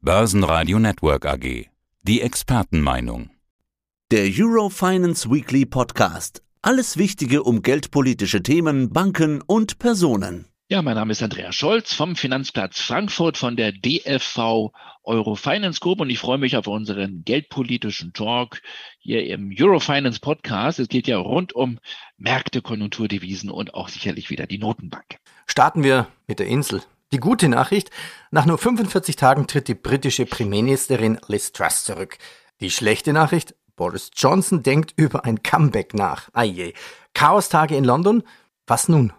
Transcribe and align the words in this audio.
Börsenradio 0.00 0.78
Network 0.78 1.26
AG. 1.26 1.66
Die 2.02 2.20
Expertenmeinung. 2.20 3.30
Der 4.12 4.30
Eurofinance 4.32 5.28
Weekly 5.28 5.66
Podcast. 5.66 6.40
Alles 6.62 6.98
Wichtige 6.98 7.42
um 7.42 7.62
geldpolitische 7.62 8.40
Themen, 8.44 8.90
Banken 8.92 9.42
und 9.42 9.80
Personen. 9.80 10.46
Ja, 10.68 10.82
mein 10.82 10.94
Name 10.94 11.10
ist 11.10 11.22
Andreas 11.24 11.56
Scholz 11.56 11.94
vom 11.94 12.14
Finanzplatz 12.14 12.78
Frankfurt 12.78 13.38
von 13.38 13.56
der 13.56 13.72
DFV 13.72 14.70
Eurofinance 15.02 15.80
Group 15.80 16.00
und 16.00 16.10
ich 16.10 16.20
freue 16.20 16.38
mich 16.38 16.56
auf 16.56 16.68
unseren 16.68 17.24
geldpolitischen 17.24 18.12
Talk 18.12 18.62
hier 19.00 19.26
im 19.26 19.52
Eurofinance 19.52 20.20
Podcast. 20.20 20.78
Es 20.78 20.88
geht 20.88 21.08
ja 21.08 21.18
rund 21.18 21.54
um 21.54 21.80
Märkte, 22.16 22.62
Konjunkturdevisen 22.62 23.50
und 23.50 23.74
auch 23.74 23.88
sicherlich 23.88 24.30
wieder 24.30 24.46
die 24.46 24.58
Notenbank. 24.58 25.18
Starten 25.46 25.82
wir 25.82 26.06
mit 26.28 26.38
der 26.38 26.46
Insel. 26.46 26.82
Die 27.12 27.20
gute 27.20 27.48
Nachricht, 27.48 27.90
nach 28.30 28.44
nur 28.44 28.58
45 28.58 29.16
Tagen 29.16 29.46
tritt 29.46 29.68
die 29.68 29.74
britische 29.74 30.26
Premierministerin 30.26 31.18
Liz 31.26 31.52
Truss 31.52 31.84
zurück. 31.84 32.18
Die 32.60 32.70
schlechte 32.70 33.14
Nachricht, 33.14 33.54
Boris 33.76 34.10
Johnson 34.14 34.62
denkt 34.62 34.92
über 34.96 35.24
ein 35.24 35.42
Comeback 35.42 35.94
nach. 35.94 36.28
Aje. 36.34 36.74
Chaostage 37.14 37.76
in 37.76 37.84
London? 37.84 38.24
Was 38.66 38.88
nun? 38.88 39.14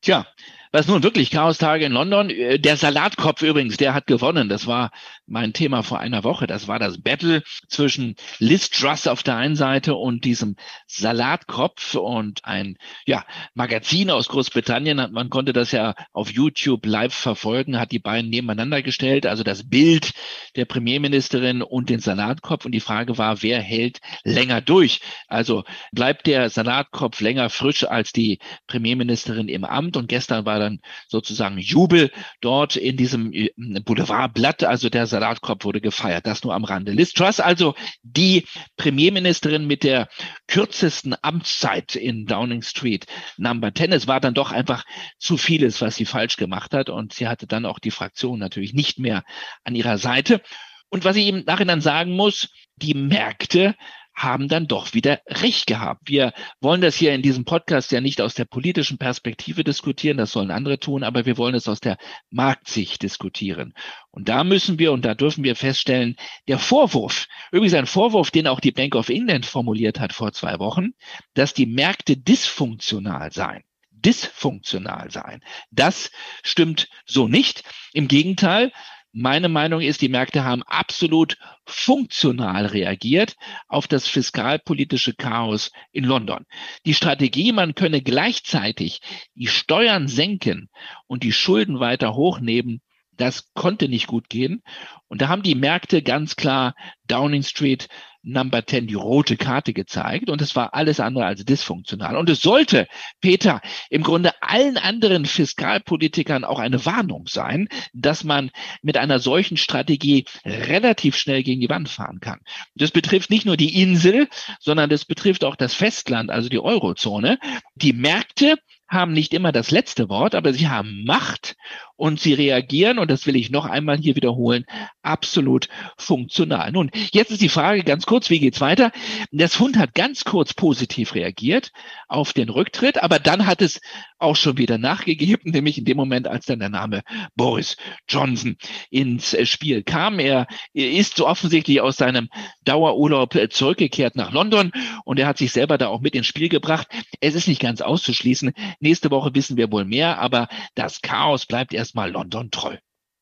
Tja, 0.00 0.26
was 0.74 0.88
nun 0.88 1.04
wirklich 1.04 1.30
Chaostage 1.30 1.84
in 1.84 1.92
London. 1.92 2.30
Äh, 2.30 2.58
der 2.58 2.76
Salatkopf 2.76 3.42
übrigens, 3.42 3.76
der 3.76 3.94
hat 3.94 4.08
gewonnen. 4.08 4.48
Das 4.48 4.66
war 4.66 4.90
mein 5.24 5.52
Thema 5.52 5.84
vor 5.84 6.00
einer 6.00 6.24
Woche. 6.24 6.48
Das 6.48 6.66
war 6.66 6.80
das 6.80 7.00
Battle 7.00 7.44
zwischen 7.68 8.16
Liz 8.40 8.70
Truss 8.70 9.06
auf 9.06 9.22
der 9.22 9.36
einen 9.36 9.54
Seite 9.54 9.94
und 9.94 10.24
diesem 10.24 10.56
Salatkopf 10.88 11.94
und 11.94 12.44
ein 12.44 12.76
ja, 13.06 13.24
Magazin 13.54 14.10
aus 14.10 14.26
Großbritannien. 14.26 15.12
Man 15.12 15.30
konnte 15.30 15.52
das 15.52 15.70
ja 15.70 15.94
auf 16.12 16.32
YouTube 16.32 16.84
live 16.86 17.14
verfolgen, 17.14 17.78
hat 17.78 17.92
die 17.92 18.00
beiden 18.00 18.28
nebeneinander 18.28 18.82
gestellt. 18.82 19.26
Also 19.26 19.44
das 19.44 19.68
Bild 19.70 20.12
der 20.56 20.64
Premierministerin 20.64 21.62
und 21.62 21.88
den 21.88 22.00
Salatkopf. 22.00 22.64
Und 22.64 22.72
die 22.72 22.80
Frage 22.80 23.16
war, 23.16 23.42
wer 23.44 23.60
hält 23.60 24.00
länger 24.24 24.60
durch? 24.60 25.00
Also 25.28 25.62
bleibt 25.92 26.26
der 26.26 26.50
Salatkopf 26.50 27.20
länger 27.20 27.48
frisch 27.48 27.84
als 27.84 28.12
die 28.12 28.40
Premierministerin 28.66 29.46
im 29.46 29.64
Amt? 29.64 29.96
Und 29.96 30.08
gestern 30.08 30.44
war 30.44 30.63
dann 30.64 30.80
sozusagen 31.08 31.58
Jubel 31.58 32.10
dort 32.40 32.76
in 32.76 32.96
diesem 32.96 33.32
äh, 33.32 33.50
Boulevardblatt. 33.84 34.64
Also 34.64 34.88
der 34.88 35.06
Salatkopf 35.06 35.64
wurde 35.64 35.80
gefeiert. 35.80 36.26
Das 36.26 36.44
nur 36.44 36.54
am 36.54 36.64
Rande. 36.64 36.92
Liz 36.92 37.12
Truss, 37.12 37.40
also 37.40 37.74
die 38.02 38.46
Premierministerin 38.76 39.66
mit 39.66 39.84
der 39.84 40.08
kürzesten 40.48 41.14
Amtszeit 41.22 41.94
in 41.94 42.26
Downing 42.26 42.62
Street 42.62 43.06
Number 43.36 43.74
10. 43.74 43.92
Es 43.92 44.06
war 44.06 44.20
dann 44.20 44.34
doch 44.34 44.52
einfach 44.52 44.84
zu 45.18 45.36
vieles, 45.36 45.80
was 45.80 45.96
sie 45.96 46.06
falsch 46.06 46.36
gemacht 46.36 46.74
hat. 46.74 46.90
Und 46.90 47.12
sie 47.12 47.28
hatte 47.28 47.46
dann 47.46 47.66
auch 47.66 47.78
die 47.78 47.90
Fraktion 47.90 48.38
natürlich 48.38 48.72
nicht 48.74 48.98
mehr 48.98 49.22
an 49.64 49.74
ihrer 49.74 49.98
Seite. 49.98 50.40
Und 50.88 51.04
was 51.04 51.16
ich 51.16 51.26
im 51.26 51.44
Nachhinein 51.44 51.80
sagen 51.80 52.12
muss, 52.12 52.48
die 52.76 52.94
Märkte 52.94 53.74
haben 54.14 54.48
dann 54.48 54.66
doch 54.66 54.94
wieder 54.94 55.20
recht 55.26 55.66
gehabt. 55.66 56.08
Wir 56.08 56.32
wollen 56.60 56.80
das 56.80 56.96
hier 56.96 57.14
in 57.14 57.22
diesem 57.22 57.44
Podcast 57.44 57.92
ja 57.92 58.00
nicht 58.00 58.20
aus 58.20 58.34
der 58.34 58.44
politischen 58.44 58.98
Perspektive 58.98 59.64
diskutieren, 59.64 60.16
das 60.16 60.32
sollen 60.32 60.50
andere 60.50 60.78
tun, 60.78 61.02
aber 61.02 61.26
wir 61.26 61.36
wollen 61.36 61.54
es 61.54 61.68
aus 61.68 61.80
der 61.80 61.98
Marktsicht 62.30 63.02
diskutieren. 63.02 63.74
Und 64.10 64.28
da 64.28 64.44
müssen 64.44 64.78
wir 64.78 64.92
und 64.92 65.04
da 65.04 65.14
dürfen 65.14 65.44
wir 65.44 65.56
feststellen, 65.56 66.16
der 66.48 66.58
Vorwurf, 66.58 67.26
übrigens 67.50 67.74
ein 67.74 67.86
Vorwurf, 67.86 68.30
den 68.30 68.46
auch 68.46 68.60
die 68.60 68.72
Bank 68.72 68.94
of 68.94 69.08
England 69.08 69.46
formuliert 69.46 69.98
hat 69.98 70.12
vor 70.12 70.32
zwei 70.32 70.58
Wochen, 70.58 70.90
dass 71.34 71.54
die 71.54 71.66
Märkte 71.66 72.16
dysfunktional 72.16 73.32
seien 73.32 73.62
dysfunktional 74.04 75.10
sein. 75.10 75.42
Das 75.70 76.10
stimmt 76.42 76.88
so 77.06 77.26
nicht. 77.26 77.64
Im 77.94 78.06
Gegenteil, 78.06 78.70
meine 79.16 79.48
Meinung 79.48 79.80
ist, 79.80 80.02
die 80.02 80.08
Märkte 80.08 80.42
haben 80.42 80.64
absolut 80.64 81.38
funktional 81.64 82.66
reagiert 82.66 83.36
auf 83.68 83.86
das 83.86 84.08
fiskalpolitische 84.08 85.14
Chaos 85.14 85.70
in 85.92 86.02
London. 86.02 86.44
Die 86.84 86.94
Strategie, 86.94 87.52
man 87.52 87.76
könne 87.76 88.02
gleichzeitig 88.02 89.00
die 89.36 89.46
Steuern 89.46 90.08
senken 90.08 90.68
und 91.06 91.22
die 91.22 91.32
Schulden 91.32 91.78
weiter 91.78 92.14
hochnehmen, 92.14 92.82
das 93.16 93.52
konnte 93.54 93.88
nicht 93.88 94.08
gut 94.08 94.28
gehen. 94.28 94.64
Und 95.06 95.22
da 95.22 95.28
haben 95.28 95.44
die 95.44 95.54
Märkte 95.54 96.02
ganz 96.02 96.34
klar 96.34 96.74
Downing 97.06 97.44
Street 97.44 97.88
Number 98.24 98.66
10 98.66 98.86
die 98.86 98.94
rote 98.94 99.36
Karte 99.36 99.72
gezeigt 99.72 100.30
und 100.30 100.40
es 100.40 100.56
war 100.56 100.74
alles 100.74 100.98
andere 100.98 101.26
als 101.26 101.44
dysfunktional. 101.44 102.16
Und 102.16 102.30
es 102.30 102.40
sollte, 102.40 102.88
Peter, 103.20 103.60
im 103.90 104.02
Grunde 104.02 104.32
allen 104.40 104.76
anderen 104.76 105.26
Fiskalpolitikern 105.26 106.44
auch 106.44 106.58
eine 106.58 106.84
Warnung 106.86 107.26
sein, 107.28 107.68
dass 107.92 108.24
man 108.24 108.50
mit 108.82 108.96
einer 108.96 109.18
solchen 109.18 109.56
Strategie 109.56 110.24
relativ 110.44 111.16
schnell 111.16 111.42
gegen 111.42 111.60
die 111.60 111.68
Wand 111.68 111.88
fahren 111.88 112.20
kann. 112.20 112.40
Das 112.74 112.90
betrifft 112.90 113.30
nicht 113.30 113.46
nur 113.46 113.56
die 113.56 113.80
Insel, 113.80 114.28
sondern 114.58 114.90
das 114.90 115.04
betrifft 115.04 115.44
auch 115.44 115.56
das 115.56 115.74
Festland, 115.74 116.30
also 116.30 116.48
die 116.48 116.60
Eurozone. 116.60 117.38
Die 117.74 117.92
Märkte 117.92 118.56
haben 118.88 119.12
nicht 119.12 119.34
immer 119.34 119.52
das 119.52 119.70
letzte 119.70 120.08
Wort, 120.08 120.34
aber 120.34 120.52
sie 120.52 120.68
haben 120.68 121.04
Macht 121.04 121.56
und 121.96 122.20
sie 122.20 122.34
reagieren, 122.34 122.98
und 122.98 123.10
das 123.10 123.26
will 123.26 123.36
ich 123.36 123.50
noch 123.50 123.66
einmal 123.66 123.98
hier 123.98 124.16
wiederholen, 124.16 124.64
absolut 125.02 125.68
funktional. 125.96 126.72
Nun, 126.72 126.90
jetzt 127.12 127.30
ist 127.30 127.42
die 127.42 127.48
Frage 127.48 127.84
ganz 127.84 128.06
kurz, 128.06 128.30
wie 128.30 128.40
geht's 128.40 128.60
weiter? 128.60 128.90
Das 129.30 129.54
Fund 129.54 129.78
hat 129.78 129.94
ganz 129.94 130.24
kurz 130.24 130.54
positiv 130.54 131.14
reagiert 131.14 131.70
auf 132.08 132.32
den 132.32 132.48
Rücktritt, 132.48 133.02
aber 133.02 133.18
dann 133.18 133.46
hat 133.46 133.62
es 133.62 133.80
auch 134.18 134.36
schon 134.36 134.58
wieder 134.58 134.78
nachgegeben, 134.78 135.50
nämlich 135.52 135.78
in 135.78 135.84
dem 135.84 135.96
Moment, 135.96 136.26
als 136.26 136.46
dann 136.46 136.58
der 136.58 136.70
Name 136.70 137.02
Boris 137.36 137.76
Johnson 138.08 138.56
ins 138.90 139.36
Spiel 139.48 139.82
kam. 139.82 140.18
Er 140.18 140.46
ist 140.72 141.16
so 141.16 141.28
offensichtlich 141.28 141.80
aus 141.80 141.96
seinem 141.96 142.28
Dauerurlaub 142.64 143.34
zurückgekehrt 143.50 144.16
nach 144.16 144.32
London 144.32 144.72
und 145.04 145.18
er 145.18 145.26
hat 145.26 145.38
sich 145.38 145.52
selber 145.52 145.78
da 145.78 145.88
auch 145.88 146.00
mit 146.00 146.14
ins 146.14 146.26
Spiel 146.26 146.48
gebracht. 146.48 146.88
Es 147.20 147.34
ist 147.34 147.48
nicht 147.48 147.60
ganz 147.60 147.80
auszuschließen. 147.80 148.52
Nächste 148.80 149.10
Woche 149.10 149.34
wissen 149.34 149.56
wir 149.56 149.70
wohl 149.70 149.84
mehr, 149.84 150.18
aber 150.18 150.48
das 150.74 151.02
Chaos 151.02 151.46
bleibt 151.46 151.74
erst 151.74 151.83
erstmal 151.84 152.10
London 152.10 152.50
treu. 152.50 152.76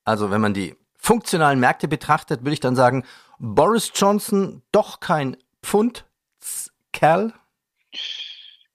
Also 0.04 0.30
wenn 0.30 0.40
man 0.40 0.54
die 0.54 0.76
funktionalen 0.96 1.58
Märkte 1.58 1.88
betrachtet, 1.88 2.42
würde 2.42 2.54
ich 2.54 2.60
dann 2.60 2.76
sagen, 2.76 3.04
Boris 3.38 3.90
Johnson 3.94 4.62
doch 4.70 5.00
kein 5.00 5.36
Pfund-Kerl? 5.62 7.34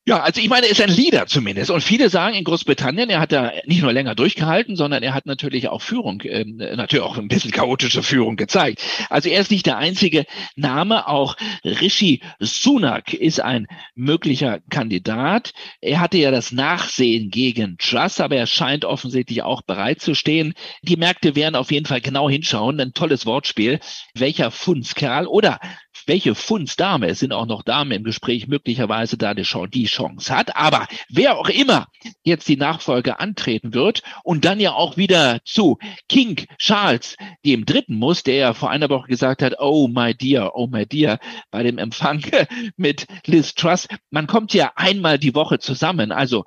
Ja, 0.07 0.21
also 0.21 0.39
ich 0.39 0.47
meine, 0.47 0.67
er 0.67 0.71
ist 0.71 0.79
ein 0.79 0.89
Leader 0.89 1.27
zumindest. 1.27 1.69
Und 1.69 1.83
viele 1.83 2.09
sagen 2.09 2.33
in 2.33 2.45
Großbritannien, 2.45 3.09
er 3.09 3.19
hat 3.19 3.33
da 3.33 3.51
nicht 3.65 3.81
nur 3.81 3.91
länger 3.91 4.15
durchgehalten, 4.15 4.77
sondern 4.77 5.03
er 5.03 5.13
hat 5.13 5.25
natürlich 5.25 5.67
auch 5.67 5.81
Führung, 5.81 6.21
äh, 6.21 6.45
natürlich 6.45 7.03
auch 7.03 7.17
ein 7.17 7.27
bisschen 7.27 7.51
chaotische 7.51 8.01
Führung 8.03 8.37
gezeigt. 8.37 8.81
Also 9.09 9.27
er 9.27 9.41
ist 9.41 9.51
nicht 9.51 9.65
der 9.65 9.77
einzige 9.77 10.23
Name. 10.55 11.09
Auch 11.09 11.35
Rishi 11.65 12.21
Sunak 12.39 13.13
ist 13.13 13.41
ein 13.41 13.67
möglicher 13.95 14.61
Kandidat. 14.69 15.51
Er 15.81 15.99
hatte 15.99 16.17
ja 16.17 16.31
das 16.31 16.53
Nachsehen 16.53 17.29
gegen 17.29 17.77
Truss, 17.77 18.21
aber 18.21 18.37
er 18.37 18.47
scheint 18.47 18.85
offensichtlich 18.85 19.41
auch 19.43 19.61
bereit 19.61 19.99
zu 19.99 20.15
stehen. 20.15 20.53
Die 20.83 20.95
Märkte 20.95 21.35
werden 21.35 21.55
auf 21.55 21.69
jeden 21.69 21.85
Fall 21.85 21.99
genau 21.99 22.29
hinschauen. 22.29 22.79
Ein 22.79 22.93
tolles 22.93 23.25
Wortspiel. 23.25 23.81
Welcher 24.13 24.51
Fundskerl 24.51 25.27
oder 25.27 25.59
welche 26.05 26.35
Fundsdame, 26.35 27.07
es 27.07 27.19
sind 27.19 27.33
auch 27.33 27.45
noch 27.45 27.63
Damen 27.63 27.91
im 27.91 28.03
Gespräch, 28.03 28.47
möglicherweise 28.47 29.17
da 29.17 29.33
die 29.33 29.43
Chance 29.43 30.35
hat. 30.35 30.55
Aber 30.55 30.87
wer 31.09 31.37
auch 31.37 31.49
immer 31.49 31.87
jetzt 32.23 32.47
die 32.47 32.57
Nachfolge 32.57 33.19
antreten 33.19 33.73
wird 33.73 34.03
und 34.23 34.45
dann 34.45 34.59
ja 34.59 34.73
auch 34.73 34.97
wieder 34.97 35.39
zu 35.43 35.77
King 36.09 36.45
Charles, 36.57 37.15
dem 37.45 37.65
Dritten 37.65 37.95
muss, 37.95 38.23
der 38.23 38.35
ja 38.35 38.53
vor 38.53 38.69
einer 38.69 38.89
Woche 38.89 39.07
gesagt 39.07 39.41
hat, 39.41 39.55
oh 39.59 39.87
my 39.87 40.13
dear, 40.13 40.55
oh 40.55 40.67
my 40.67 40.85
dear, 40.85 41.19
bei 41.51 41.63
dem 41.63 41.77
Empfang 41.77 42.21
mit 42.77 43.07
Liz 43.25 43.55
Truss, 43.55 43.87
man 44.09 44.27
kommt 44.27 44.53
ja 44.53 44.71
einmal 44.75 45.17
die 45.17 45.35
Woche 45.35 45.59
zusammen. 45.59 46.11
Also 46.11 46.45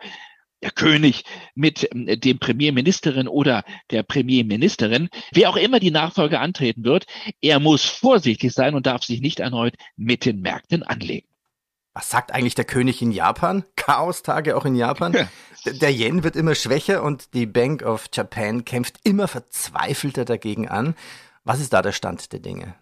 der 0.62 0.70
König 0.70 1.24
mit 1.54 1.88
ähm, 1.92 2.06
dem 2.20 2.38
Premierministerin 2.38 3.28
oder 3.28 3.64
der 3.90 4.02
Premierministerin, 4.02 5.08
wer 5.32 5.50
auch 5.50 5.56
immer 5.56 5.80
die 5.80 5.90
Nachfolge 5.90 6.40
antreten 6.40 6.84
wird, 6.84 7.06
er 7.40 7.60
muss 7.60 7.84
vorsichtig 7.84 8.52
sein 8.52 8.74
und 8.74 8.86
darf 8.86 9.04
sich 9.04 9.20
nicht 9.20 9.40
erneut 9.40 9.74
mit 9.96 10.24
den 10.24 10.40
Märkten 10.40 10.82
anlegen. 10.82 11.26
Was 11.92 12.08
sagt 12.08 12.32
eigentlich 12.32 12.54
der 12.54 12.64
König 12.64 13.02
in 13.02 13.10
Japan? 13.10 13.64
Chaostage 13.76 14.56
auch 14.56 14.64
in 14.64 14.76
Japan? 14.76 15.28
Der 15.64 15.92
Yen 15.92 16.22
wird 16.22 16.36
immer 16.36 16.54
schwächer 16.54 17.02
und 17.02 17.34
die 17.34 17.46
Bank 17.46 17.82
of 17.82 18.08
Japan 18.12 18.64
kämpft 18.64 19.00
immer 19.02 19.28
verzweifelter 19.28 20.24
dagegen 20.24 20.68
an. 20.68 20.94
Was 21.44 21.60
ist 21.60 21.72
da 21.72 21.82
der 21.82 21.92
Stand 21.92 22.32
der 22.32 22.40
Dinge? 22.40 22.74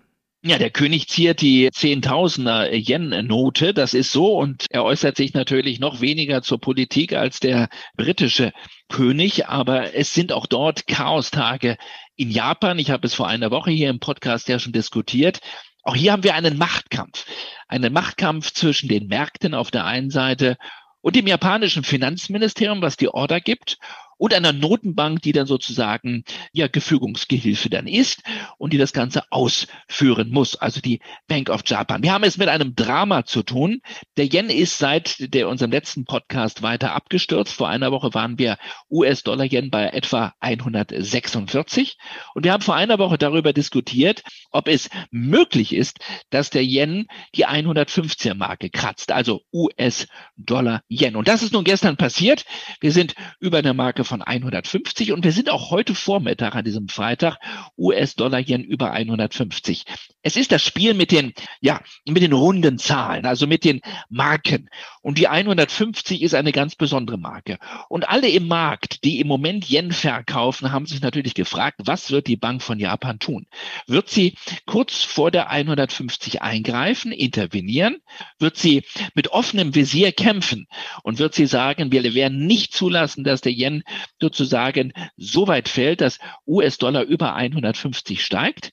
Ja, 0.45 0.57
der 0.57 0.71
König 0.71 1.09
ziert 1.09 1.41
die 1.41 1.69
Zehntausender 1.73 2.73
Yen-Note, 2.73 3.75
das 3.75 3.93
ist 3.93 4.13
so, 4.13 4.39
und 4.39 4.67
er 4.71 4.85
äußert 4.85 5.17
sich 5.17 5.35
natürlich 5.35 5.81
noch 5.81 6.01
weniger 6.01 6.43
zur 6.43 6.61
Politik 6.61 7.13
als 7.13 7.41
der 7.41 7.69
britische 7.97 8.53
König, 8.89 9.49
aber 9.49 9.95
es 9.95 10.15
sind 10.15 10.33
auch 10.33 10.47
dort 10.47 10.87
Chaostage 10.87 11.77
in 12.15 12.31
Japan. 12.31 12.79
Ich 12.79 12.93
habe 12.93 13.05
es 13.09 13.15
vor 13.15 13.27
einer 13.27 13.51
Woche 13.51 13.73
hier 13.73 13.91
im 13.91 13.99
Podcast 13.99 14.49
ja 14.49 14.61
schon 14.61 14.73
diskutiert. 14.73 15.41
Auch 15.83 15.97
hier 15.97 16.13
haben 16.13 16.23
wir 16.23 16.37
einen 16.37 16.57
Machtkampf, 16.57 17.27
einen 17.67 17.93
Machtkampf 17.93 18.53
zwischen 18.53 18.89
den 18.89 19.09
Märkten 19.09 19.55
auf 19.55 19.73
der 19.73 19.87
einen 19.87 20.11
Seite 20.11 20.57
und 21.01 21.17
dem 21.17 21.27
japanischen 21.27 21.83
Finanzministerium, 21.83 22.81
was 22.81 22.97
die 22.97 23.09
Order 23.09 23.41
gibt, 23.41 23.79
und 24.19 24.35
einer 24.35 24.53
Notenbank, 24.53 25.23
die 25.23 25.33
dann 25.33 25.47
sozusagen 25.47 26.25
ja 26.53 26.69
Gefügungsgehilfe 26.69 27.71
dann 27.71 27.87
ist 27.87 28.23
und 28.59 28.73
die 28.73 28.79
das 28.79 28.93
Ganze 28.93 29.23
ausführen 29.31 30.31
muss, 30.31 30.57
also 30.57 30.81
die 30.81 31.01
Bank 31.29 31.49
of 31.49 31.63
Japan. 31.65 32.03
Wir 32.03 32.13
haben 32.13 32.25
es 32.25 32.37
mit 32.37 32.49
einem 32.49 32.75
Drama 32.75 33.25
zu 33.25 33.43
tun. 33.43 33.81
Der 34.17 34.27
Yen 34.27 34.51
ist 34.51 34.79
seit 34.79 35.33
der, 35.35 35.49
unserem 35.49 35.71
letzten 35.71 36.05
Podcast 36.05 36.63
weiter 36.63 36.95
abgestürzt. 36.95 37.55
Vor 37.55 37.69
einer 37.69 37.93
Woche 37.93 38.13
waren 38.13 38.39
wir 38.39 38.59
US-Dollar-Yen 38.91 39.71
bei 39.71 39.89
etwa 39.89 40.35
146 40.41 41.97
und 42.35 42.45
wir 42.45 42.53
haben 42.53 42.63
vor 42.63 42.75
einer 42.75 42.99
Woche 42.99 43.19
darüber 43.19 43.53
diskutiert, 43.53 44.23
ob 44.51 44.69
es 44.69 44.91
möglich 45.11 45.73
ist, 45.75 46.01
dass 46.31 46.51
der 46.51 46.65
Yen 46.65 47.07
die 47.35 47.47
150er 47.47 48.35
Marke 48.35 48.71
kratzt, 48.71 49.13
also 49.13 49.43
US-Dollar-Yen. 49.53 51.17
Und 51.17 51.29
das 51.29 51.43
ist 51.43 51.53
nun 51.53 51.65
gestern 51.65 51.97
passiert. 51.97 52.45
Wir 52.81 52.93
sind 52.93 53.15
über 53.39 53.63
der 53.63 53.75
Marke 53.75 54.05
von 54.09 54.23
150 54.23 55.13
und 55.13 55.25
wir 55.25 55.33
sind 55.33 55.51
auch 55.51 55.71
heute 55.71 55.95
Vormittag 55.95 56.57
an 56.57 56.65
diesem 56.65 56.89
Freitag 56.89 57.37
US-Dollar-Yen 57.77 58.65
über 58.65 58.91
150. 58.91 59.85
Es 60.23 60.37
ist 60.37 60.51
das 60.51 60.63
Spiel 60.63 60.95
mit 60.95 61.13
den, 61.13 61.33
ja, 61.61 61.81
mit 62.07 62.23
den 62.23 62.33
runden 62.33 62.79
Zahlen, 62.79 63.25
also 63.25 63.47
mit 63.47 63.65
den 63.65 63.81
Marken. 64.09 64.69
Und 65.03 65.19
die 65.19 65.29
150 65.29 66.23
ist 66.23 66.35
eine 66.35 66.53
ganz 66.53 66.75
besondere 66.75 67.19
Marke. 67.19 67.59
Und 67.89 68.09
alle 68.09 68.29
im 68.29 68.49
Markt, 68.49 69.05
die 69.05 69.21
im 69.21 69.29
Moment 69.29 69.71
Yen 69.71 69.93
verkaufen, 69.93 70.73
haben 70.73 70.87
sich 70.87 71.01
natürlich 71.01 71.35
gefragt, 71.35 71.81
was 71.85 72.11
wird 72.11 72.27
die 72.27 72.37
Bank 72.37 72.63
von 72.63 72.79
Japan 72.79 73.19
tun? 73.19 73.47
Wird 73.87 74.09
sie 74.09 74.35
kurz 74.67 75.03
vor 75.05 75.31
der 75.31 75.51
150 75.51 76.43
eingreifen, 76.43 77.13
intervenieren? 77.13 77.99
Wird 78.39 78.57
sie 78.57 78.83
mit 79.15 79.29
offenem 79.29 79.75
Visier 79.75 80.13
kämpfen? 80.13 80.67
Und 81.03 81.19
wird 81.19 81.35
sie 81.35 81.47
sagen, 81.47 81.93
wir 81.93 82.15
werden 82.15 82.47
nicht 82.47 82.73
zulassen, 82.75 83.25
dass 83.25 83.41
der 83.41 83.53
Yen 83.53 83.85
sozusagen 84.21 84.93
so 85.17 85.47
weit 85.47 85.69
fällt, 85.69 86.01
dass 86.01 86.19
US-Dollar 86.47 87.03
über 87.03 87.35
150 87.35 88.25
steigt. 88.25 88.73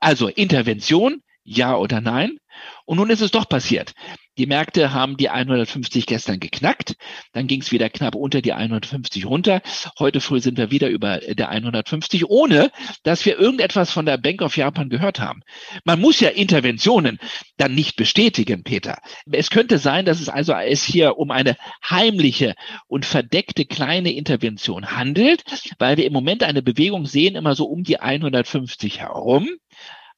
Also 0.00 0.28
Intervention, 0.28 1.22
ja 1.44 1.76
oder 1.76 2.00
nein? 2.00 2.38
Und 2.84 2.98
nun 2.98 3.10
ist 3.10 3.20
es 3.20 3.30
doch 3.30 3.48
passiert. 3.48 3.94
Die 4.38 4.46
Märkte 4.46 4.94
haben 4.94 5.18
die 5.18 5.28
150 5.28 6.06
gestern 6.06 6.40
geknackt. 6.40 6.94
Dann 7.32 7.46
ging 7.46 7.60
es 7.60 7.70
wieder 7.70 7.90
knapp 7.90 8.14
unter 8.14 8.40
die 8.40 8.54
150 8.54 9.26
runter. 9.26 9.60
Heute 9.98 10.22
früh 10.22 10.40
sind 10.40 10.56
wir 10.56 10.70
wieder 10.70 10.88
über 10.88 11.18
der 11.18 11.50
150, 11.50 12.30
ohne 12.30 12.70
dass 13.02 13.26
wir 13.26 13.38
irgendetwas 13.38 13.90
von 13.90 14.06
der 14.06 14.16
Bank 14.16 14.40
of 14.40 14.56
Japan 14.56 14.88
gehört 14.88 15.20
haben. 15.20 15.42
Man 15.84 16.00
muss 16.00 16.20
ja 16.20 16.30
Interventionen 16.30 17.18
dann 17.58 17.74
nicht 17.74 17.96
bestätigen, 17.96 18.64
Peter. 18.64 18.98
Es 19.30 19.50
könnte 19.50 19.76
sein, 19.76 20.06
dass 20.06 20.20
es 20.20 20.30
also 20.30 20.54
es 20.54 20.82
hier 20.82 21.18
um 21.18 21.30
eine 21.30 21.56
heimliche 21.88 22.54
und 22.86 23.04
verdeckte 23.04 23.66
kleine 23.66 24.12
Intervention 24.12 24.92
handelt, 24.92 25.44
weil 25.78 25.98
wir 25.98 26.06
im 26.06 26.12
Moment 26.14 26.42
eine 26.42 26.62
Bewegung 26.62 27.04
sehen, 27.04 27.36
immer 27.36 27.54
so 27.54 27.66
um 27.66 27.84
die 27.84 28.00
150 28.00 29.00
herum. 29.00 29.50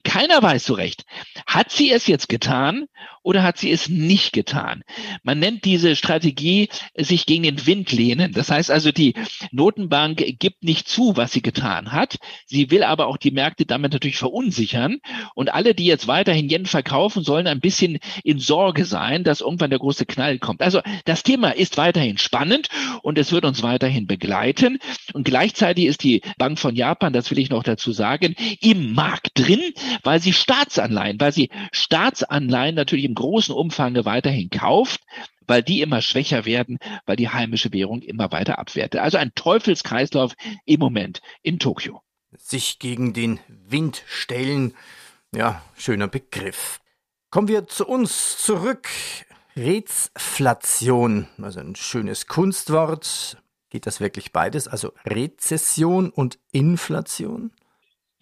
Keiner 0.05 0.43
weiß 0.43 0.67
so 0.67 0.75
recht. 0.75 1.05
Hat 1.47 1.71
sie 1.71 1.91
es 1.91 2.07
jetzt 2.07 2.29
getan 2.29 2.87
oder 3.25 3.43
hat 3.43 3.59
sie 3.59 3.73
es 3.73 3.89
nicht 3.89 4.33
getan? 4.33 4.85
Man 5.25 5.41
nennt 5.41 5.65
diese 5.65 5.97
Strategie 5.97 6.69
sich 6.97 7.27
gegen 7.27 7.43
den 7.43 7.67
Wind 7.67 7.91
lehnen. 7.91 8.33
Das 8.33 8.51
heißt 8.51 8.71
also, 8.71 8.93
die 8.93 9.15
Notenbank 9.51 10.23
gibt 10.39 10.63
nicht 10.63 10.89
zu, 10.89 11.17
was 11.17 11.33
sie 11.33 11.43
getan 11.43 11.91
hat. 11.91 12.19
Sie 12.47 12.71
will 12.71 12.85
aber 12.85 13.09
auch 13.09 13.17
die 13.17 13.33
Märkte 13.33 13.67
damit 13.67 13.93
natürlich 13.93 14.19
verunsichern. 14.19 14.99
Und 15.35 15.53
alle, 15.53 15.75
die 15.75 15.87
jetzt 15.87 16.07
weiterhin 16.07 16.49
Yen 16.49 16.67
verkaufen, 16.67 17.25
sollen 17.25 17.49
ein 17.49 17.61
bisschen 17.61 17.99
in 18.23 18.39
Sorge 18.39 18.85
sein, 18.85 19.25
dass 19.25 19.41
irgendwann 19.41 19.71
der 19.71 19.81
große 19.81 20.07
Knall 20.07 20.39
kommt. 20.39 20.63
Also 20.63 20.81
das 21.05 21.25
Thema 21.25 21.51
ist 21.51 21.77
weiterhin 21.77 22.19
spannend 22.19 22.69
und 23.03 23.19
es 23.19 23.33
wird 23.33 23.45
uns 23.45 23.63
weiterhin 23.63 24.07
begleiten. 24.07 24.79
Und 25.13 25.25
gleichzeitig 25.25 25.87
ist 25.87 26.05
die 26.05 26.23
Bank 26.39 26.59
von 26.59 26.77
Japan, 26.77 27.13
das 27.13 27.31
will 27.31 27.39
ich 27.39 27.51
noch 27.51 27.65
dazu 27.65 27.93
sagen, 27.93 28.37
im 28.61 28.95
Markt 28.95 29.31
drin 29.35 29.75
weil 30.03 30.21
sie 30.21 30.33
Staatsanleihen, 30.33 31.21
weil 31.21 31.33
sie 31.33 31.51
Staatsanleihen 31.73 32.75
natürlich 32.75 33.05
im 33.05 33.14
großen 33.15 33.55
Umfang 33.55 33.95
weiterhin 34.05 34.51
kauft, 34.51 35.01
weil 35.47 35.63
die 35.63 35.81
immer 35.81 36.01
schwächer 36.01 36.45
werden, 36.45 36.79
weil 37.07 37.17
die 37.17 37.29
heimische 37.29 37.73
Währung 37.73 38.03
immer 38.03 38.33
weiter 38.33 38.59
abwertet. 38.59 39.01
Also 39.01 39.19
ein 39.19 39.35
Teufelskreislauf 39.35 40.35
im 40.65 40.81
Moment 40.81 41.21
in 41.43 41.59
Tokio. 41.59 42.03
Sich 42.37 42.79
gegen 42.79 43.13
den 43.13 43.39
Wind 43.49 44.03
stellen, 44.07 44.75
ja, 45.35 45.63
schöner 45.77 46.09
Begriff. 46.09 46.81
Kommen 47.31 47.49
wir 47.49 47.67
zu 47.67 47.87
uns 47.87 48.39
zurück. 48.39 48.89
Rezflation, 49.57 51.29
also 51.41 51.61
ein 51.61 51.77
schönes 51.77 52.27
Kunstwort. 52.27 53.39
Geht 53.71 53.87
das 53.87 54.01
wirklich 54.01 54.33
beides? 54.33 54.69
Also 54.69 54.93
Rezession 55.05 56.11
und 56.11 56.39
Inflation? 56.53 57.53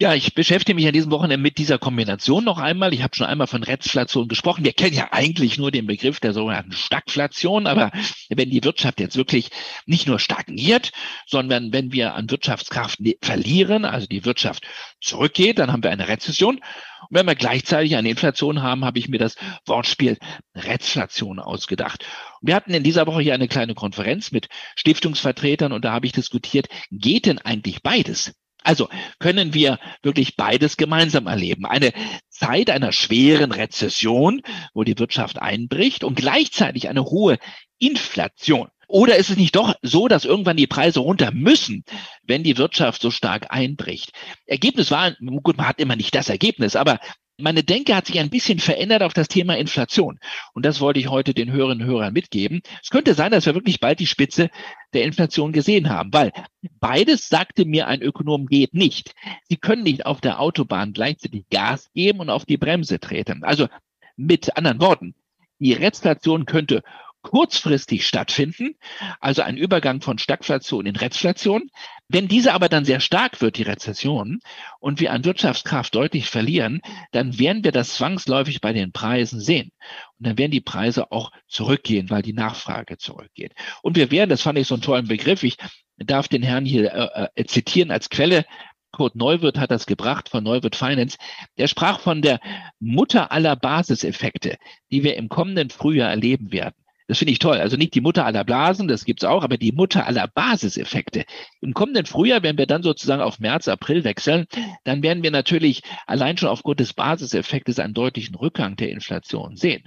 Ja, 0.01 0.15
ich 0.15 0.33
beschäftige 0.33 0.75
mich 0.75 0.87
an 0.87 0.93
diesem 0.93 1.11
Wochenende 1.11 1.37
mit 1.41 1.57
dieser 1.59 1.77
Kombination 1.77 2.43
noch 2.43 2.57
einmal. 2.57 2.93
Ich 2.93 3.03
habe 3.03 3.15
schon 3.15 3.27
einmal 3.27 3.47
von 3.47 3.63
Rezflation 3.63 4.27
gesprochen. 4.27 4.65
Wir 4.65 4.73
kennen 4.73 4.95
ja 4.95 5.09
eigentlich 5.11 5.57
nur 5.59 5.71
den 5.71 5.85
Begriff 5.85 6.19
der 6.19 6.33
sogenannten 6.33 6.73
Stagflation, 6.73 7.67
aber 7.67 7.91
wenn 8.29 8.49
die 8.49 8.63
Wirtschaft 8.63 8.99
jetzt 8.99 9.15
wirklich 9.15 9.51
nicht 9.85 10.07
nur 10.07 10.19
stagniert, 10.19 10.91
sondern 11.27 11.71
wenn 11.71 11.91
wir 11.93 12.15
an 12.15 12.29
Wirtschaftskraft 12.29 12.99
ne-, 12.99 13.17
verlieren, 13.21 13.85
also 13.85 14.07
die 14.07 14.25
Wirtschaft 14.25 14.65
zurückgeht, 14.99 15.59
dann 15.59 15.71
haben 15.71 15.83
wir 15.83 15.91
eine 15.91 16.07
Rezession. 16.07 16.55
Und 16.55 17.09
wenn 17.11 17.27
wir 17.27 17.35
gleichzeitig 17.35 17.95
eine 17.95 18.09
Inflation 18.09 18.63
haben, 18.63 18.83
habe 18.85 18.97
ich 18.97 19.09
mir 19.09 19.19
das 19.19 19.35
Wortspiel 19.67 20.17
Rezflation 20.55 21.39
ausgedacht. 21.39 22.03
Wir 22.41 22.55
hatten 22.55 22.73
in 22.73 22.83
dieser 22.83 23.05
Woche 23.05 23.21
hier 23.21 23.35
eine 23.35 23.47
kleine 23.47 23.75
Konferenz 23.75 24.31
mit 24.31 24.49
Stiftungsvertretern 24.75 25.71
und 25.71 25.85
da 25.85 25.93
habe 25.93 26.07
ich 26.07 26.13
diskutiert, 26.13 26.67
geht 26.89 27.27
denn 27.27 27.37
eigentlich 27.37 27.83
beides? 27.83 28.33
Also 28.63 28.89
können 29.19 29.53
wir 29.53 29.79
wirklich 30.01 30.35
beides 30.35 30.77
gemeinsam 30.77 31.27
erleben. 31.27 31.65
Eine 31.65 31.91
Zeit 32.29 32.69
einer 32.69 32.91
schweren 32.91 33.51
Rezession, 33.51 34.41
wo 34.73 34.83
die 34.83 34.97
Wirtschaft 34.97 35.41
einbricht 35.41 36.03
und 36.03 36.15
gleichzeitig 36.15 36.89
eine 36.89 37.05
hohe 37.05 37.37
Inflation. 37.79 38.69
Oder 38.87 39.15
ist 39.15 39.29
es 39.29 39.37
nicht 39.37 39.55
doch 39.55 39.75
so, 39.81 40.07
dass 40.07 40.23
irgendwann 40.23 40.57
die 40.57 40.67
Preise 40.67 40.99
runter 40.99 41.31
müssen, 41.31 41.83
wenn 42.21 42.43
die 42.43 42.57
Wirtschaft 42.57 43.01
so 43.01 43.11
stark 43.11 43.47
einbricht? 43.49 44.11
Ergebnis 44.45 44.91
war, 44.91 45.13
gut, 45.41 45.57
man 45.57 45.67
hat 45.67 45.79
immer 45.79 45.95
nicht 45.95 46.13
das 46.13 46.29
Ergebnis, 46.29 46.75
aber 46.75 46.99
meine 47.37 47.63
Denke 47.63 47.95
hat 47.95 48.05
sich 48.05 48.19
ein 48.19 48.29
bisschen 48.29 48.59
verändert 48.59 49.01
auf 49.01 49.13
das 49.13 49.27
Thema 49.27 49.57
Inflation. 49.57 50.19
Und 50.53 50.65
das 50.65 50.81
wollte 50.81 50.99
ich 50.99 51.09
heute 51.09 51.33
den 51.33 51.51
Hörerinnen 51.51 51.87
und 51.87 51.93
Hörern 51.93 52.13
mitgeben. 52.13 52.61
Es 52.81 52.89
könnte 52.89 53.15
sein, 53.15 53.31
dass 53.31 53.45
wir 53.45 53.55
wirklich 53.55 53.79
bald 53.79 53.99
die 53.99 54.07
Spitze 54.07 54.49
der 54.93 55.03
Inflation 55.03 55.51
gesehen 55.51 55.89
haben, 55.89 56.13
weil 56.13 56.31
beides 56.79 57.29
sagte 57.29 57.65
mir 57.65 57.87
ein 57.87 58.01
Ökonom 58.01 58.45
geht 58.45 58.73
nicht. 58.73 59.15
Sie 59.49 59.57
können 59.57 59.83
nicht 59.83 60.05
auf 60.05 60.21
der 60.21 60.39
Autobahn 60.39 60.93
gleichzeitig 60.93 61.45
Gas 61.49 61.89
geben 61.93 62.19
und 62.19 62.29
auf 62.29 62.45
die 62.45 62.57
Bremse 62.57 62.99
treten. 62.99 63.43
Also 63.43 63.67
mit 64.15 64.55
anderen 64.55 64.79
Worten, 64.79 65.15
die 65.59 65.73
Rezession 65.73 66.45
könnte 66.45 66.83
kurzfristig 67.23 68.05
stattfinden, 68.05 68.75
also 69.19 69.41
ein 69.41 69.57
Übergang 69.57 70.01
von 70.01 70.19
Stagflation 70.19 70.85
in 70.85 70.95
Rezflation. 70.95 71.69
Wenn 72.07 72.27
diese 72.27 72.53
aber 72.53 72.69
dann 72.69 72.85
sehr 72.85 72.99
stark 72.99 73.41
wird, 73.41 73.57
die 73.57 73.63
Rezession, 73.63 74.39
und 74.79 74.99
wir 74.99 75.11
an 75.11 75.25
Wirtschaftskraft 75.25 75.95
deutlich 75.95 76.27
verlieren, 76.27 76.81
dann 77.11 77.39
werden 77.39 77.63
wir 77.63 77.71
das 77.71 77.95
zwangsläufig 77.95 78.61
bei 78.61 78.73
den 78.73 78.91
Preisen 78.91 79.39
sehen. 79.39 79.71
Und 80.19 80.27
dann 80.27 80.37
werden 80.37 80.51
die 80.51 80.61
Preise 80.61 81.11
auch 81.11 81.31
zurückgehen, 81.47 82.11
weil 82.11 82.21
die 82.21 82.33
Nachfrage 82.33 82.97
zurückgeht. 82.97 83.53
Und 83.81 83.95
wir 83.95 84.11
werden, 84.11 84.29
das 84.29 84.43
fand 84.43 84.59
ich 84.59 84.67
so 84.67 84.75
einen 84.75 84.83
tollen 84.83 85.07
Begriff, 85.07 85.41
ich 85.43 85.57
darf 85.97 86.27
den 86.27 86.43
Herrn 86.43 86.65
hier 86.65 86.93
äh, 86.93 87.41
äh 87.41 87.45
zitieren 87.45 87.89
als 87.89 88.09
Quelle, 88.09 88.45
Kurt 88.93 89.15
Neuwirth 89.15 89.57
hat 89.57 89.71
das 89.71 89.87
gebracht 89.87 90.29
von 90.29 90.43
Neuwirth 90.43 90.75
Finance. 90.75 91.17
Der 91.57 91.67
sprach 91.67 91.99
von 91.99 92.21
der 92.21 92.39
Mutter 92.79 93.31
aller 93.31 93.55
Basiseffekte, 93.55 94.57
die 94.91 95.03
wir 95.03 95.17
im 95.17 95.29
kommenden 95.29 95.71
Frühjahr 95.71 96.11
erleben 96.11 96.51
werden. 96.51 96.75
Das 97.07 97.17
finde 97.17 97.33
ich 97.33 97.39
toll. 97.39 97.57
Also 97.57 97.75
nicht 97.77 97.93
die 97.95 98.01
Mutter 98.01 98.25
aller 98.25 98.43
Blasen, 98.43 98.87
das 98.87 99.05
gibt's 99.05 99.23
auch, 99.23 99.43
aber 99.43 99.57
die 99.57 99.71
Mutter 99.71 100.07
aller 100.07 100.27
Basiseffekte. 100.27 101.25
Im 101.61 101.73
kommenden 101.73 102.05
Frühjahr, 102.05 102.43
wenn 102.43 102.57
wir 102.57 102.65
dann 102.65 102.83
sozusagen 102.83 103.21
auf 103.21 103.39
März, 103.39 103.67
April 103.67 104.03
wechseln, 104.03 104.45
dann 104.83 105.03
werden 105.03 105.23
wir 105.23 105.31
natürlich 105.31 105.81
allein 106.07 106.37
schon 106.37 106.49
aufgrund 106.49 106.79
des 106.79 106.93
Basiseffektes 106.93 107.79
einen 107.79 107.93
deutlichen 107.93 108.35
Rückgang 108.35 108.75
der 108.75 108.89
Inflation 108.89 109.57
sehen. 109.57 109.83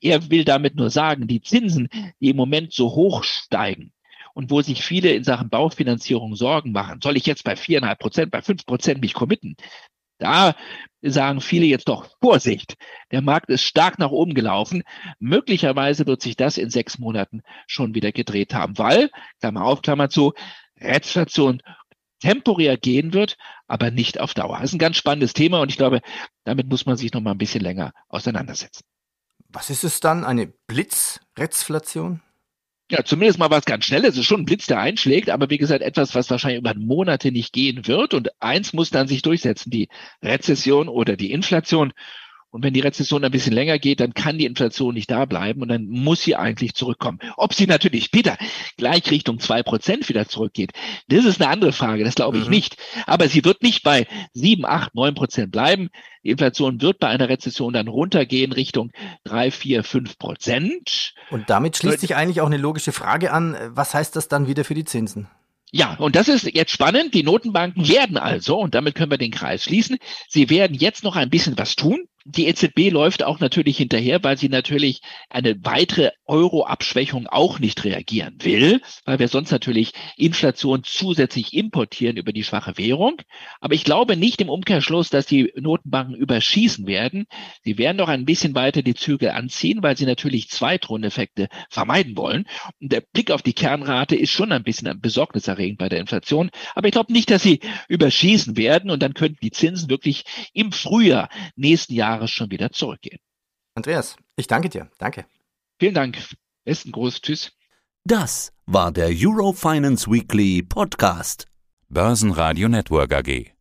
Er 0.00 0.30
will 0.30 0.44
damit 0.44 0.76
nur 0.76 0.90
sagen, 0.90 1.26
die 1.26 1.40
Zinsen, 1.40 1.88
die 2.20 2.30
im 2.30 2.36
Moment 2.36 2.72
so 2.72 2.94
hoch 2.94 3.24
steigen, 3.24 3.92
und 4.34 4.50
wo 4.50 4.60
sich 4.60 4.84
viele 4.84 5.12
in 5.12 5.24
Sachen 5.24 5.48
Baufinanzierung 5.48 6.34
Sorgen 6.34 6.72
machen. 6.72 7.00
Soll 7.00 7.16
ich 7.16 7.24
jetzt 7.24 7.44
bei 7.44 7.56
viereinhalb 7.56 8.00
Prozent, 8.00 8.30
bei 8.32 8.42
fünf 8.42 8.66
Prozent 8.66 9.00
mich 9.00 9.14
committen? 9.14 9.56
Da 10.18 10.54
sagen 11.02 11.40
viele 11.40 11.66
jetzt 11.66 11.88
doch 11.88 12.08
Vorsicht. 12.20 12.76
Der 13.10 13.20
Markt 13.20 13.50
ist 13.50 13.62
stark 13.62 13.98
nach 13.98 14.10
oben 14.10 14.34
gelaufen. 14.34 14.82
Möglicherweise 15.18 16.06
wird 16.06 16.22
sich 16.22 16.36
das 16.36 16.56
in 16.56 16.70
sechs 16.70 16.98
Monaten 16.98 17.42
schon 17.66 17.94
wieder 17.94 18.12
gedreht 18.12 18.54
haben, 18.54 18.78
weil, 18.78 19.10
Klammer 19.40 19.64
auf, 19.64 19.82
Klammer 19.82 20.08
zu, 20.08 20.32
Rezession 20.80 21.60
temporär 22.20 22.78
gehen 22.78 23.12
wird, 23.12 23.36
aber 23.66 23.90
nicht 23.90 24.18
auf 24.18 24.32
Dauer. 24.32 24.58
Das 24.58 24.70
ist 24.70 24.74
ein 24.74 24.78
ganz 24.78 24.96
spannendes 24.96 25.34
Thema 25.34 25.60
und 25.60 25.68
ich 25.68 25.76
glaube, 25.76 26.00
damit 26.44 26.68
muss 26.68 26.86
man 26.86 26.96
sich 26.96 27.12
noch 27.12 27.20
mal 27.20 27.32
ein 27.32 27.38
bisschen 27.38 27.60
länger 27.60 27.92
auseinandersetzen. 28.08 28.84
Was 29.48 29.68
ist 29.70 29.84
es 29.84 30.00
dann? 30.00 30.24
Eine 30.24 30.46
Blitzrezflation? 30.66 32.22
Ja, 32.90 33.02
zumindest 33.02 33.38
mal 33.38 33.50
was 33.50 33.64
ganz 33.64 33.86
Schnelles. 33.86 34.10
Es 34.10 34.18
ist 34.18 34.26
schon 34.26 34.42
ein 34.42 34.44
Blitz, 34.44 34.66
der 34.66 34.78
einschlägt, 34.78 35.30
aber 35.30 35.48
wie 35.48 35.56
gesagt, 35.58 35.80
etwas, 35.82 36.14
was 36.14 36.28
wahrscheinlich 36.30 36.60
über 36.60 36.74
Monate 36.74 37.32
nicht 37.32 37.52
gehen 37.54 37.86
wird. 37.86 38.12
Und 38.12 38.30
eins 38.42 38.74
muss 38.74 38.90
dann 38.90 39.08
sich 39.08 39.22
durchsetzen, 39.22 39.70
die 39.70 39.88
Rezession 40.22 40.88
oder 40.88 41.16
die 41.16 41.32
Inflation. 41.32 41.92
Und 42.54 42.62
wenn 42.62 42.72
die 42.72 42.82
Rezession 42.82 43.24
ein 43.24 43.32
bisschen 43.32 43.52
länger 43.52 43.80
geht, 43.80 43.98
dann 43.98 44.14
kann 44.14 44.38
die 44.38 44.46
Inflation 44.46 44.94
nicht 44.94 45.10
da 45.10 45.24
bleiben 45.24 45.60
und 45.60 45.66
dann 45.66 45.86
muss 45.86 46.22
sie 46.22 46.36
eigentlich 46.36 46.74
zurückkommen. 46.74 47.18
Ob 47.36 47.52
sie 47.52 47.66
natürlich 47.66 48.04
später 48.04 48.38
gleich 48.76 49.10
Richtung 49.10 49.40
zwei 49.40 49.64
Prozent 49.64 50.08
wieder 50.08 50.28
zurückgeht, 50.28 50.70
das 51.08 51.24
ist 51.24 51.42
eine 51.42 51.50
andere 51.50 51.72
Frage, 51.72 52.04
das 52.04 52.14
glaube 52.14 52.38
ich 52.38 52.44
mhm. 52.44 52.50
nicht. 52.50 52.76
Aber 53.06 53.26
sie 53.26 53.44
wird 53.44 53.64
nicht 53.64 53.82
bei 53.82 54.06
sieben, 54.34 54.66
acht, 54.66 54.94
neun 54.94 55.16
Prozent 55.16 55.50
bleiben. 55.50 55.90
Die 56.22 56.30
Inflation 56.30 56.80
wird 56.80 57.00
bei 57.00 57.08
einer 57.08 57.28
Rezession 57.28 57.72
dann 57.72 57.88
runtergehen 57.88 58.52
Richtung 58.52 58.92
drei, 59.24 59.50
vier, 59.50 59.82
fünf 59.82 60.16
Prozent. 60.16 61.14
Und 61.30 61.50
damit 61.50 61.76
schließt 61.76 61.98
sich 61.98 62.14
eigentlich 62.14 62.40
auch 62.40 62.46
eine 62.46 62.56
logische 62.58 62.92
Frage 62.92 63.32
an. 63.32 63.56
Was 63.70 63.94
heißt 63.94 64.14
das 64.14 64.28
dann 64.28 64.46
wieder 64.46 64.62
für 64.62 64.74
die 64.74 64.84
Zinsen? 64.84 65.26
Ja, 65.72 65.96
und 65.96 66.14
das 66.14 66.28
ist 66.28 66.44
jetzt 66.54 66.70
spannend. 66.70 67.14
Die 67.14 67.24
Notenbanken 67.24 67.88
werden 67.88 68.16
also, 68.16 68.60
und 68.60 68.76
damit 68.76 68.94
können 68.94 69.10
wir 69.10 69.18
den 69.18 69.32
Kreis 69.32 69.64
schließen, 69.64 69.96
sie 70.28 70.50
werden 70.50 70.76
jetzt 70.76 71.02
noch 71.02 71.16
ein 71.16 71.30
bisschen 71.30 71.58
was 71.58 71.74
tun 71.74 72.06
die 72.24 72.46
EZB 72.46 72.90
läuft 72.90 73.22
auch 73.22 73.38
natürlich 73.38 73.76
hinterher, 73.76 74.24
weil 74.24 74.38
sie 74.38 74.48
natürlich 74.48 75.02
eine 75.28 75.62
weitere 75.62 76.10
Euro-Abschwächung 76.24 77.26
auch 77.26 77.58
nicht 77.58 77.84
reagieren 77.84 78.36
will, 78.40 78.80
weil 79.04 79.18
wir 79.18 79.28
sonst 79.28 79.50
natürlich 79.50 79.92
Inflation 80.16 80.84
zusätzlich 80.84 81.52
importieren 81.52 82.16
über 82.16 82.32
die 82.32 82.42
schwache 82.42 82.78
Währung. 82.78 83.20
Aber 83.60 83.74
ich 83.74 83.84
glaube 83.84 84.16
nicht 84.16 84.40
im 84.40 84.48
Umkehrschluss, 84.48 85.10
dass 85.10 85.26
die 85.26 85.52
Notenbanken 85.54 86.14
überschießen 86.14 86.86
werden. 86.86 87.26
Sie 87.62 87.76
werden 87.76 87.98
doch 87.98 88.08
ein 88.08 88.24
bisschen 88.24 88.54
weiter 88.54 88.80
die 88.80 88.94
Zügel 88.94 89.30
anziehen, 89.30 89.82
weil 89.82 89.98
sie 89.98 90.06
natürlich 90.06 90.48
Zweitrundeffekte 90.48 91.48
vermeiden 91.68 92.16
wollen. 92.16 92.46
Und 92.80 92.90
der 92.90 93.02
Blick 93.02 93.32
auf 93.32 93.42
die 93.42 93.52
Kernrate 93.52 94.16
ist 94.16 94.30
schon 94.30 94.50
ein 94.50 94.64
bisschen 94.64 94.98
besorgniserregend 94.98 95.76
bei 95.76 95.90
der 95.90 96.00
Inflation. 96.00 96.50
Aber 96.74 96.88
ich 96.88 96.92
glaube 96.92 97.12
nicht, 97.12 97.30
dass 97.30 97.42
sie 97.42 97.60
überschießen 97.88 98.56
werden 98.56 98.90
und 98.90 99.02
dann 99.02 99.12
könnten 99.12 99.40
die 99.42 99.50
Zinsen 99.50 99.90
wirklich 99.90 100.24
im 100.54 100.72
Frühjahr 100.72 101.28
nächsten 101.54 101.92
Jahres 101.92 102.13
Jahres 102.14 102.30
schon 102.30 102.50
wieder 102.50 102.70
zurückgehen. 102.70 103.18
Andreas, 103.74 104.16
ich 104.36 104.46
danke 104.46 104.68
dir. 104.68 104.90
Danke. 104.98 105.26
Vielen 105.78 105.94
Dank. 105.94 106.18
Besten 106.64 106.92
Gruß. 106.92 107.20
Tschüss. 107.20 107.52
Das 108.04 108.52
war 108.66 108.92
der 108.92 109.08
Eurofinance 109.10 110.10
Weekly 110.10 110.62
Podcast. 110.62 111.46
Börsenradio 111.88 112.68
Network 112.68 113.12
AG. 113.12 113.53